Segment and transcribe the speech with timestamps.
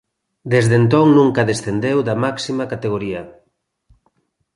[0.53, 3.21] Desde entón nunca descendeu da máxima categoría.